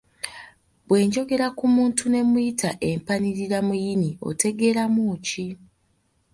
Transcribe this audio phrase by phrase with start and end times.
[0.87, 5.47] Bwe njogera ku muntu ne mmuyita empaniriramuyini, otegeeramu ki?